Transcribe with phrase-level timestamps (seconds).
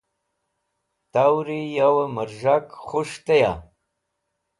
[1.13, 3.53] Tawri yo mẽrz̃hak khus̃h teya?